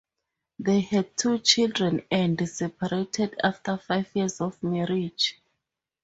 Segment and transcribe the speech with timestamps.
[0.57, 5.39] They had two children and separated after five years of marriage.